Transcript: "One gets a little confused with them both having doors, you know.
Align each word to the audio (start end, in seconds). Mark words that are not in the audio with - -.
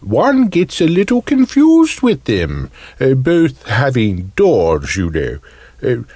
"One 0.03 0.47
gets 0.47 0.81
a 0.81 0.87
little 0.87 1.21
confused 1.21 2.01
with 2.01 2.23
them 2.23 2.71
both 2.99 3.67
having 3.67 4.31
doors, 4.35 4.95
you 4.95 5.11
know. 5.79 6.05